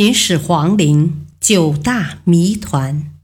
[0.00, 3.16] 秦始皇陵九大谜团。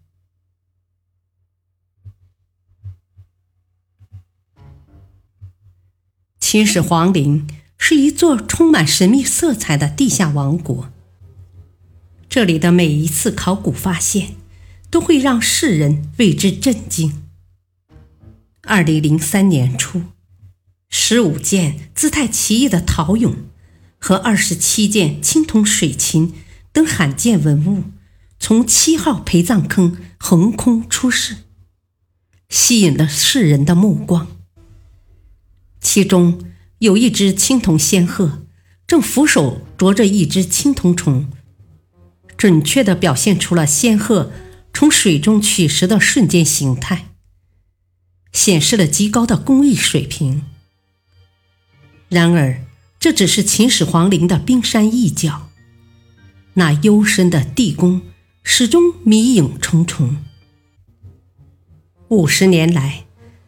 [6.40, 7.46] 秦始皇陵
[7.78, 10.90] 是一座充满神秘色彩的地下王国。
[12.28, 14.34] 这里的每一次考古发现，
[14.90, 17.22] 都会让世人为之震惊。
[18.62, 20.02] 二零零三年初，
[20.90, 23.36] 十五件姿态奇异的陶俑
[24.00, 26.34] 和二十七件青铜水琴。
[26.74, 27.84] 等罕见文物
[28.40, 31.36] 从七号陪葬坑横空出世，
[32.48, 34.26] 吸引了世人的目光。
[35.80, 36.44] 其中
[36.80, 38.42] 有一只青铜仙鹤，
[38.88, 41.30] 正俯首啄着一只青铜虫，
[42.36, 44.32] 准确地表现出了仙鹤
[44.72, 47.10] 从水中取食的瞬间形态，
[48.32, 50.42] 显示了极高的工艺水平。
[52.08, 52.64] 然而，
[52.98, 55.50] 这只是秦始皇陵的冰山一角。
[56.54, 58.02] 那幽深的地宫
[58.42, 60.16] 始终迷影重重。
[62.08, 63.06] 五十年来，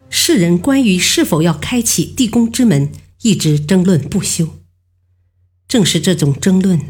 [0.09, 2.91] 世人关于是否要开启地宫之门
[3.21, 4.59] 一直争论不休。
[5.67, 6.81] 正是这种争论，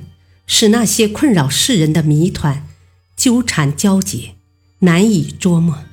[0.45, 2.67] 使那些困扰世人的谜团
[3.15, 4.35] 纠缠交结，
[4.79, 5.83] 难以捉摸。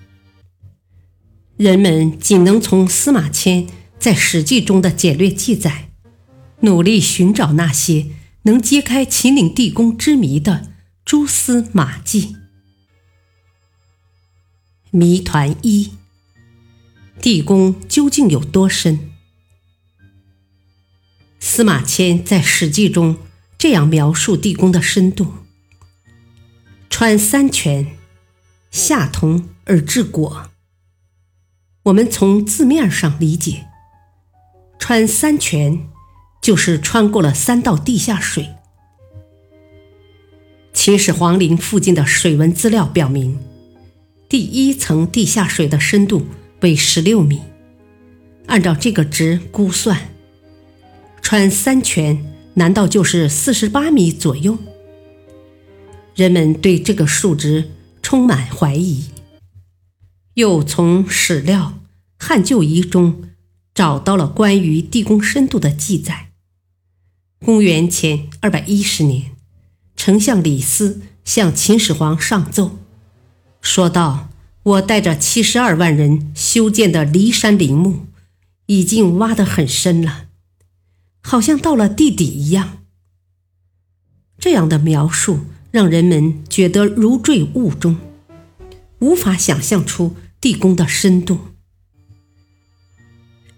[1.57, 3.67] 人们仅能从司马迁
[3.99, 5.91] 在《史记》中的简略记载，
[6.61, 8.07] 努力寻找那些。
[8.45, 10.73] 能揭开秦岭地宫之谜的
[11.05, 12.37] 蛛丝马迹。
[14.91, 15.93] 谜团一：
[17.21, 19.13] 地宫究竟有多深？
[21.41, 23.19] 司马迁在《史记》中
[23.57, 25.33] 这样描述地宫的深度：
[26.91, 27.97] 穿三泉，
[28.71, 30.51] 下铜而治果。
[31.85, 33.69] 我们从字面上理解，
[34.79, 35.89] 穿三泉。
[36.45, 38.51] 就是穿过了三道地下水。
[40.75, 43.39] 秦始皇陵附近的水文资料表明，
[44.29, 46.27] 第一层地下水的深度
[46.61, 47.41] 为十六米。
[48.45, 50.11] 按照这个值估算，
[51.23, 52.23] 穿三泉
[52.53, 54.59] 难道就是四十八米左右？
[56.15, 57.71] 人们对这个数值
[58.03, 59.07] 充满怀疑，
[60.35, 61.79] 又从史料
[62.23, 63.23] 《汉旧仪》中
[63.73, 66.33] 找到了关于地宫深度的记载。
[67.45, 69.33] 公元前二百一十年，
[69.97, 72.79] 丞相李斯向秦始皇上奏，
[73.61, 74.31] 说道
[74.65, 78.07] ：“我带着七十二万人修建的骊山陵墓，
[78.65, 80.29] 已经挖得很深了，
[81.21, 82.79] 好像到了地底一样。”
[84.41, 85.41] 这样的描述
[85.71, 87.99] 让人们觉得如坠雾中，
[89.01, 91.41] 无法想象出地宫的深度。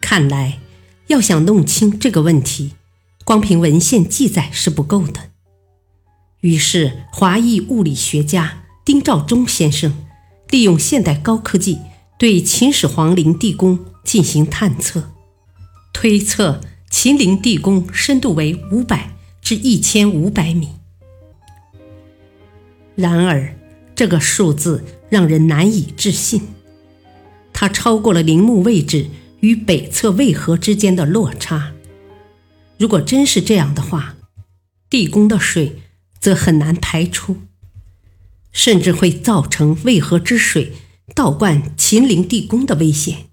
[0.00, 0.58] 看来，
[1.06, 2.72] 要想弄清这个问题。
[3.26, 5.30] 光凭文献记载是不够的，
[6.42, 10.06] 于是华裔物理学家丁肇中先生
[10.48, 11.80] 利用现代高科技
[12.20, 15.10] 对秦始皇陵地宫进行探测，
[15.92, 20.68] 推测秦陵地宫深度为五百至一千五百米。
[22.94, 23.56] 然而，
[23.96, 26.42] 这个数字让人难以置信，
[27.52, 29.08] 它超过了陵墓位置
[29.40, 31.72] 与北侧渭河之间的落差。
[32.78, 34.16] 如果真是这样的话，
[34.90, 35.80] 地宫的水
[36.20, 37.38] 则很难排出，
[38.52, 40.72] 甚至会造成渭河之水
[41.14, 43.26] 倒灌秦陵地宫的危险。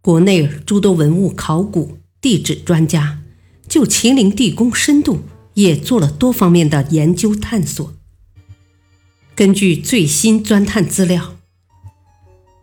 [0.00, 3.20] 国内诸多文物考古、地质专家
[3.68, 5.24] 就秦陵地宫深度
[5.54, 7.92] 也做了多方面的研究探索。
[9.34, 11.36] 根据最新钻探资料，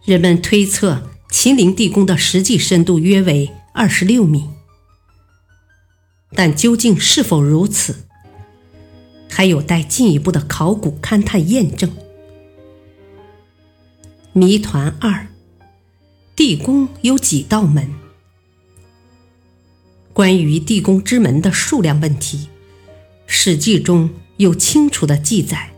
[0.06, 4.55] 人们推测秦陵地宫的实际深度约为二十六米。
[6.32, 8.08] 但究竟是否如此，
[9.30, 11.92] 还有待进一步的考古勘探验证。
[14.34, 15.28] 谜团二：
[16.36, 17.94] 地宫有几道门？
[20.12, 22.38] 关于地宫之门的数量问题，
[23.28, 25.74] 《史记》中有清楚的记载：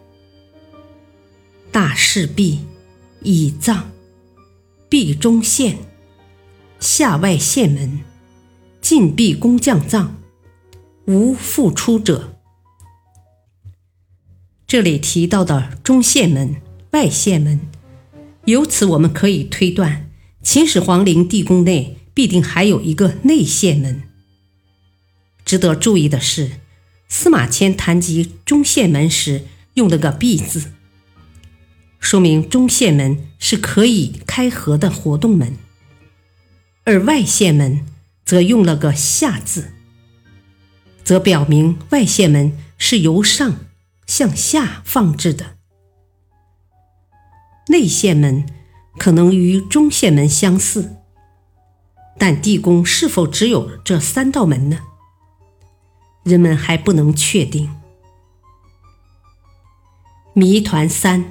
[1.71, 2.59] 大室壁、
[3.21, 3.91] 以藏、
[4.89, 5.77] 壁中线、
[6.79, 7.99] 下外线门、
[8.81, 10.15] 禁闭工匠藏。
[11.07, 12.37] 无复出者。
[14.67, 16.57] 这里提到的中线门、
[16.91, 17.61] 外线门，
[18.43, 20.11] 由此我们可以推断，
[20.43, 24.03] 秦始皇陵地宫内必定还有一个内线门。
[25.45, 26.51] 值得注意的是，
[27.07, 29.45] 司马迁谈及中线门时
[29.75, 30.73] 用了个“闭”字，
[32.01, 35.55] 说明中线门是可以开合的活动门，
[36.83, 37.85] 而外线门
[38.25, 39.71] 则用了个“下”字，
[41.07, 43.55] 则表明外线门是由上。
[44.05, 45.57] 向下放置的
[47.67, 48.45] 内线门
[48.97, 50.95] 可能与中线门相似，
[52.17, 54.79] 但地宫是否只有这三道门呢？
[56.23, 57.69] 人们还不能确定。
[60.33, 61.23] 谜团三：《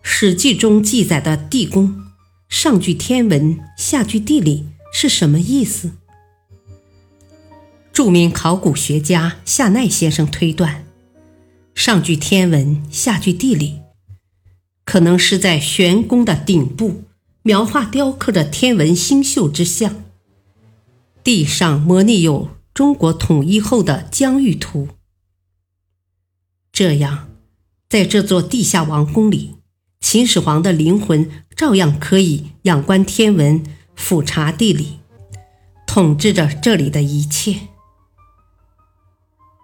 [0.00, 2.02] 史记》中记载的地宫，
[2.48, 5.92] 上句天文，下句地理是什么意思？
[7.96, 10.84] 著名考古学家夏奈先生推断。
[11.74, 13.80] 上句天文，下句地理，
[14.84, 17.04] 可能是在玄宫的顶部
[17.42, 20.04] 描画雕刻着天文星宿之象，
[21.24, 24.88] 地上模拟有中国统一后的疆域图。
[26.70, 27.30] 这样，
[27.88, 29.54] 在这座地下王宫里，
[30.02, 33.64] 秦始皇的灵魂照样可以仰观天文，
[33.94, 34.98] 俯察地理，
[35.86, 37.68] 统治着这里的一切。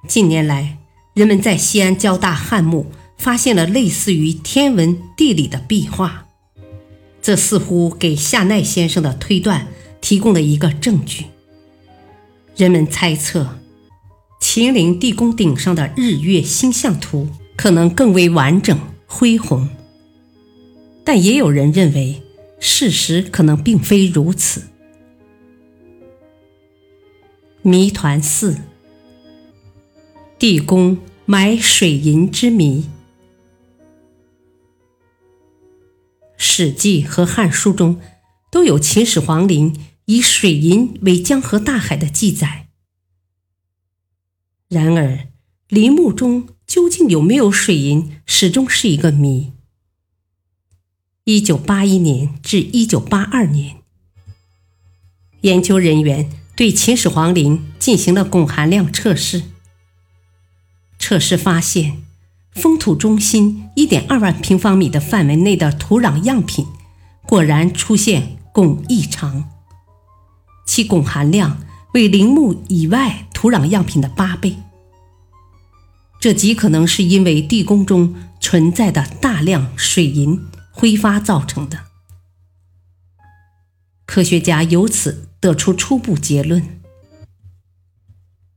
[0.06, 0.78] 近年来。
[1.14, 2.86] 人们在西安交大汉墓
[3.18, 6.26] 发现了类似于天文地理的壁画，
[7.20, 9.66] 这似乎给夏奈先生的推断
[10.00, 11.26] 提供了一个证据。
[12.56, 13.58] 人们猜测，
[14.40, 19.68] 秦陵地宫顶上的日月星象图可能更为完整恢宏，
[21.04, 22.22] 但也有人认为
[22.58, 24.62] 事实可能并非如此。
[27.60, 28.56] 谜团四。
[30.42, 32.80] 地宫埋水银之谜，
[36.36, 38.00] 《史记》和《汉书》中
[38.50, 39.72] 都有秦始皇陵
[40.06, 42.66] 以水银为江河大海的记载。
[44.66, 45.28] 然而，
[45.68, 49.52] 陵墓中究竟有没有水银，始终是一个谜。
[51.22, 53.76] 一九八一年至一九八二年，
[55.42, 59.44] 研究人员对秦始皇陵进行了汞含量测试。
[61.12, 62.02] 测试发现，
[62.52, 66.66] 封土中心一点二万平方米的范围内的土壤样品
[67.26, 69.50] 果然出现汞异常，
[70.64, 71.58] 其汞含量
[71.92, 74.56] 为陵墓以外土壤样品的八倍。
[76.18, 81.80] 这极可能是因为地宫中存在的大量水银挥发造成的。
[84.06, 86.62] 科学家由此得出初步结论：《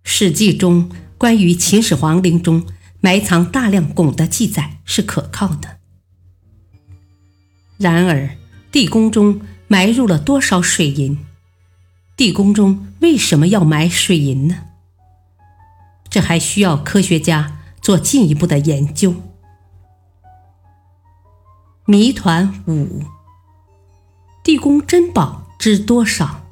[0.06, 0.90] 史记》中。
[1.26, 2.68] 关于秦始皇陵中
[3.02, 5.80] 埋藏大量汞的记载是可靠的。
[7.80, 8.38] 然而，
[8.72, 11.18] 地宫中埋入了多少水银？
[12.16, 14.66] 地宫中为什么要埋水银呢？
[16.12, 19.16] 这还需要科学家做进一步的研究。
[21.86, 23.02] 谜团五：
[24.44, 26.46] 地宫珍宝知多少？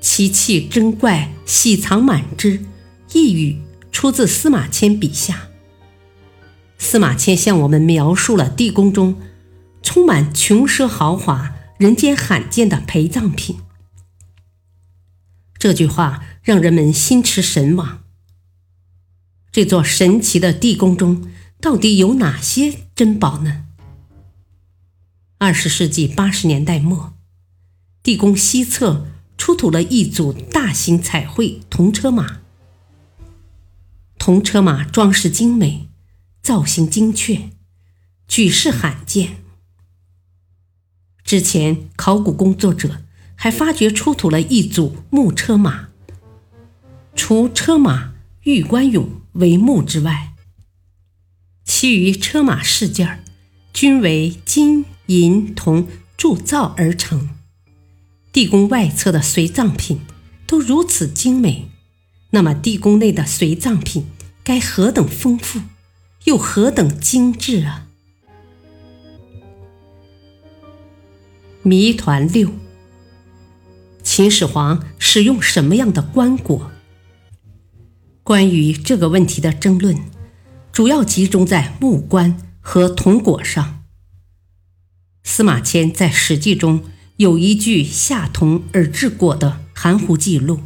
[0.00, 2.64] 奇器珍怪，喜藏满之。
[3.12, 3.60] 一语
[3.90, 5.48] 出自司马迁笔下。
[6.78, 9.16] 司马迁向我们描述了地宫中
[9.82, 13.58] 充满穷奢豪华、人间罕见的陪葬品。
[15.58, 18.04] 这句话让人们心驰神往。
[19.50, 21.28] 这座神奇的地宫中
[21.60, 23.64] 到底有哪些珍宝呢？
[25.38, 27.14] 二十世纪八十年代末，
[28.02, 32.40] 地宫西侧出土了一组大型彩绘铜车马。
[34.18, 35.88] 铜车马装饰精美，
[36.42, 37.50] 造型精确，
[38.26, 39.36] 举世罕见。
[41.24, 43.02] 之前，考古工作者
[43.34, 45.88] 还发掘出土了一组木车马，
[47.14, 50.34] 除车马玉冠俑为木之外，
[51.64, 53.24] 其余车马饰件
[53.72, 57.28] 均为金银铜铸造而成。
[58.32, 60.00] 地宫外侧的随葬品
[60.46, 61.70] 都如此精美，
[62.30, 64.06] 那么地宫内的随葬品？
[64.44, 65.60] 该何等丰富，
[66.24, 67.86] 又何等精致啊！
[71.62, 72.50] 谜团六：
[74.02, 76.70] 秦始皇使用什么样的棺椁？
[78.22, 79.98] 关于这个问题的争论，
[80.72, 83.84] 主要集中在木棺和铜椁上。
[85.22, 86.84] 司马迁在《史记》中
[87.18, 90.60] 有一句“下铜而制椁”的含糊记录，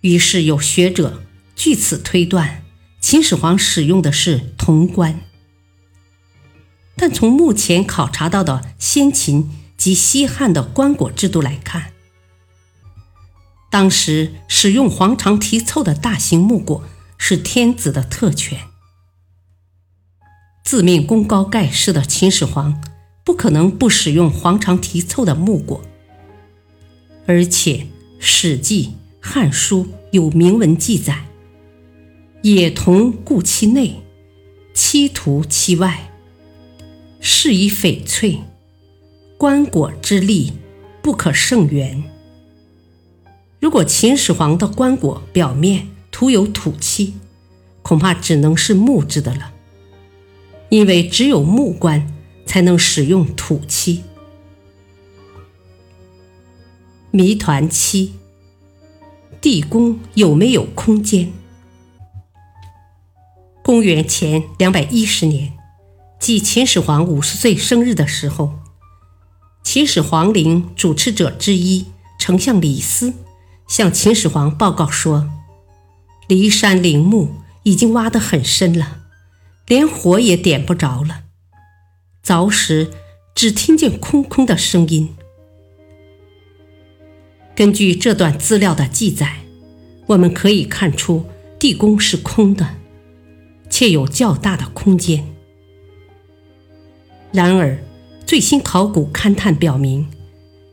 [0.00, 1.22] 于是有学者
[1.56, 2.62] 据此推断，
[3.00, 5.20] 秦始皇使用的是铜棺。
[6.96, 11.92] 但从目前考察到的先秦及西汉的棺椁制度来看，
[13.70, 16.82] 当时使用黄肠题凑的大型木椁
[17.16, 18.60] 是天子的特权。
[20.64, 22.82] 自命功高盖世的秦始皇
[23.24, 25.80] 不可能不使用黄肠题凑的木椁，
[27.26, 27.72] 而且
[28.18, 28.86] 《史记》
[29.20, 31.26] 《汉书》有明文记载
[32.42, 34.02] ：“野铜固其内，
[34.72, 36.04] 漆涂其外。”
[37.20, 38.38] 是以翡翠，
[39.36, 40.52] 棺椁之力
[41.02, 42.04] 不可胜圆。
[43.58, 47.14] 如果秦始皇的棺椁表面涂有土漆，
[47.82, 49.52] 恐怕只能是木质的了，
[50.68, 52.14] 因为只有木棺
[52.46, 54.04] 才能使用土漆。
[57.10, 58.14] 谜团七：
[59.40, 61.32] 地宫有没有空间？
[63.62, 65.52] 公元前两百一十年。
[66.18, 68.58] 即秦始皇五十岁生日的时候，
[69.62, 71.86] 秦始皇陵主持者之一
[72.18, 73.14] 丞相李斯
[73.68, 75.30] 向秦始皇报告说
[76.28, 79.02] ：“骊山陵墓已经挖得很深了，
[79.68, 81.22] 连火也点不着了。
[82.24, 82.90] 凿时
[83.36, 85.14] 只听见空空的声音。”
[87.58, 89.40] 根据这段资料的记载，
[90.06, 91.26] 我们可以看出
[91.58, 92.76] 地宫是空的，
[93.68, 95.26] 且有较大的空间。
[97.32, 97.82] 然而，
[98.24, 100.06] 最新考古勘探表明，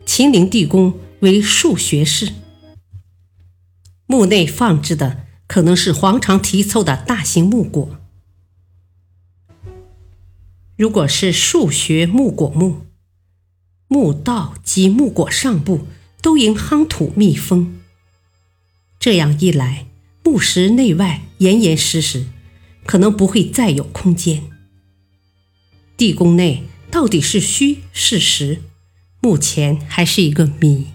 [0.05, 2.31] 秦陵地宫为数学式，
[4.05, 7.89] 墓内放置的可能是黄肠题凑的大型木椁。
[10.77, 12.81] 如果是数学木椁墓，
[13.87, 15.87] 墓道及木椁上部
[16.25, 17.79] 都应夯土密封。
[18.99, 19.85] 这样一来，
[20.23, 22.25] 墓室内外严严实实，
[22.83, 24.49] 可能不会再有空间。
[25.95, 28.63] 地宫内到底是虚是实，
[29.21, 30.87] 目前还是一个谜。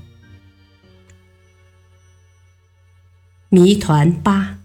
[3.50, 4.58] 谜团八：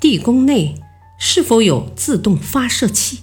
[0.00, 0.80] 地宫内
[1.18, 3.18] 是否有自动发射器？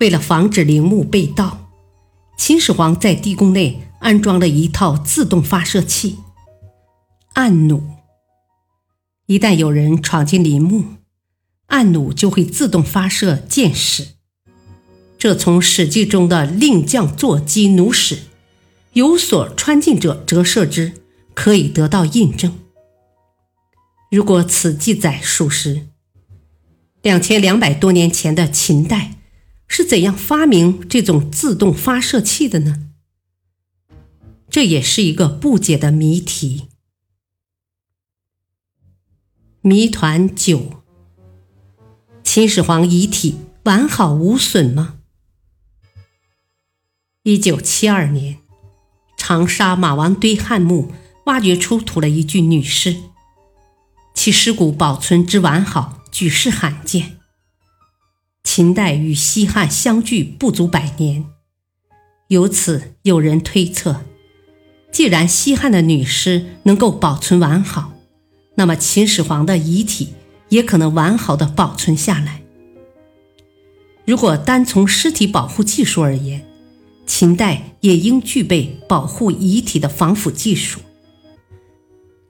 [0.00, 1.70] 为了防止陵墓被盗，
[2.36, 6.18] 秦始皇在地宫内安装了一套自动发射器——
[7.34, 7.82] 暗弩。
[9.26, 10.84] 一旦有人闯进陵墓，
[11.66, 14.08] 暗弩就会自动发射箭矢，
[15.16, 18.18] 这从《史记》中的“令将坐击弩矢，
[18.92, 20.92] 有所穿进者折射之”
[21.32, 22.58] 可以得到印证。
[24.10, 25.86] 如果此记载属实，
[27.02, 29.12] 两千两百多年前的秦代
[29.66, 32.90] 是怎样发明这种自动发射器的呢？
[34.48, 36.68] 这也是一个不解的谜题。
[39.60, 40.84] 谜团九。
[42.22, 44.98] 秦始皇遗体完好无损吗？
[47.22, 48.38] 一九七二年，
[49.16, 50.92] 长沙马王堆汉墓
[51.26, 52.96] 挖掘出土了一具女尸，
[54.14, 57.18] 其尸骨保存之完好，举世罕见。
[58.44, 61.26] 秦代与西汉相距不足百年，
[62.28, 64.04] 由此有人推测，
[64.92, 67.92] 既然西汉的女尸能够保存完好，
[68.54, 70.14] 那么秦始皇的遗体。
[70.50, 72.42] 也可能完好的保存下来。
[74.04, 76.46] 如果单从尸体保护技术而言，
[77.06, 80.78] 秦代也应具备保护遗体的防腐技术。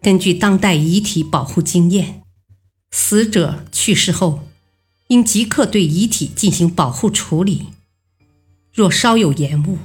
[0.01, 2.23] 根据当代遗体保护经验，
[2.93, 4.41] 死者去世后，
[5.09, 7.67] 应即刻对遗体进行保护处理。
[8.73, 9.79] 若稍有延误，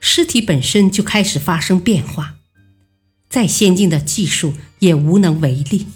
[0.00, 2.36] 尸体本身就开始发生变化，
[3.28, 5.86] 再先进的技术也无能为力。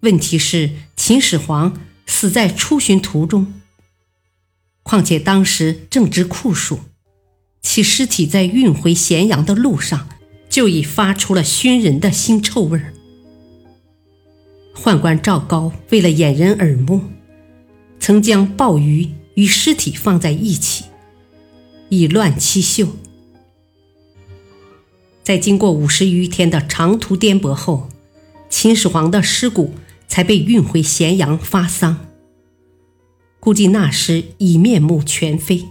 [0.00, 3.54] 问题是秦始皇死在出巡途中，
[4.82, 6.80] 况且当时正值酷暑，
[7.60, 10.08] 其尸体在运回咸阳的路上
[10.48, 12.92] 就已发出了熏人的腥臭味儿。
[14.74, 17.00] 宦官赵高为了掩人耳目，
[17.98, 20.84] 曾将鲍鱼与尸体放在一起，
[21.88, 22.88] 以乱其秀。
[25.22, 27.88] 在经过五十余天的长途颠簸后，
[28.48, 29.74] 秦始皇的尸骨。
[30.08, 32.06] 才被运回咸阳发丧，
[33.40, 35.68] 估计那时已面目全非。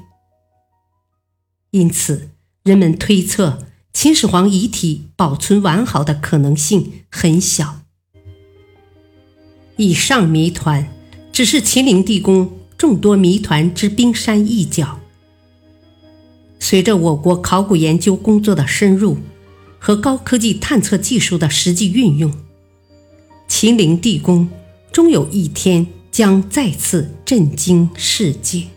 [1.70, 2.31] 因此，
[2.63, 7.81] 人们推测秦始皇遗体保存完好的可能性很小。
[9.82, 10.88] 以上谜团
[11.34, 15.00] 只是秦陵地宫众多谜团之冰山一角。
[16.60, 19.18] 随着我国考古研究工作的深入
[19.80, 22.32] 和高科技探测技术的实际运用，
[23.48, 24.48] 秦陵地宫
[24.92, 28.68] 终有一天将再次震惊世界。